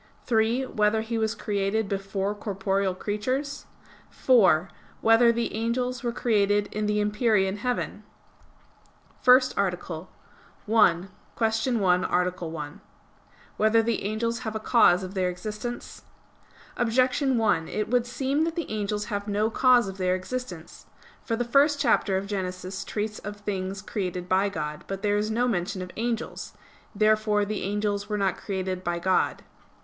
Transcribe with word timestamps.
(3) 0.25 0.65
Whether 0.65 1.01
he 1.01 1.19
was 1.19 1.35
created 1.35 1.87
before 1.87 2.33
corporeal 2.33 2.95
creatures? 2.95 3.67
(4) 4.09 4.67
Whether 5.01 5.31
the 5.31 5.53
angels 5.53 6.01
were 6.03 6.11
created 6.11 6.65
in 6.71 6.87
the 6.87 6.99
empyrean 6.99 7.57
heaven?_______________________ 7.57 8.01
FIRST 9.23 9.53
ARTICLE 9.55 10.09
[I, 10.67 11.07
Q. 11.37 11.47
61, 11.47 12.03
Art. 12.05 12.41
1] 12.41 12.81
Whether 13.57 13.83
the 13.83 14.01
Angels 14.03 14.39
Have 14.39 14.55
a 14.55 14.59
Cause 14.59 15.03
of 15.03 15.13
Their 15.13 15.29
Existence? 15.29 16.01
Objection 16.77 17.37
1: 17.37 17.67
It 17.67 17.87
would 17.91 18.07
seem 18.07 18.43
that 18.45 18.55
the 18.55 18.71
angels 18.71 19.05
have 19.05 19.27
no 19.27 19.51
cause 19.51 19.87
of 19.87 19.99
their 19.99 20.15
existence. 20.15 20.87
For 21.21 21.35
the 21.35 21.45
first 21.45 21.79
chapter 21.79 22.17
of 22.17 22.25
Genesis 22.25 22.83
treats 22.83 23.19
of 23.19 23.37
things 23.37 23.83
created 23.83 24.27
by 24.27 24.49
God. 24.49 24.83
But 24.87 25.03
there 25.03 25.17
is 25.17 25.29
no 25.29 25.47
mention 25.47 25.79
of 25.83 25.91
angels. 25.95 26.53
Therefore 26.95 27.45
the 27.45 27.61
angels 27.61 28.09
were 28.09 28.17
not 28.17 28.37
created 28.37 28.83
by 28.83 28.97
God. 28.97 29.43